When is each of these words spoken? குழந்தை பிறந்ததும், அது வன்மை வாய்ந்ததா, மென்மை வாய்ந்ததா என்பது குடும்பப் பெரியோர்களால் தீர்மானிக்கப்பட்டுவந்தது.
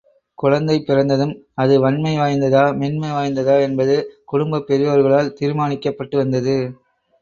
குழந்தை 0.39 0.77
பிறந்ததும், 0.79 1.33
அது 1.55 1.79
வன்மை 1.79 2.13
வாய்ந்ததா, 2.17 2.63
மென்மை 2.75 3.11
வாய்ந்ததா 3.11 3.61
என்பது 3.61 3.97
குடும்பப் 4.25 4.67
பெரியோர்களால் 4.67 5.35
தீர்மானிக்கப்பட்டுவந்தது. 5.39 6.57